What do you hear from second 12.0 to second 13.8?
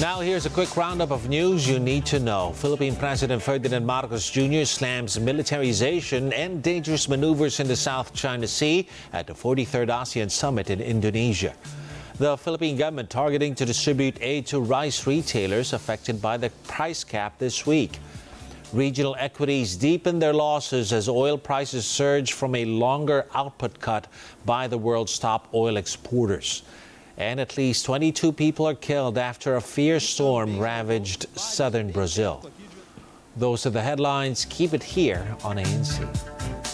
The Philippine government targeting to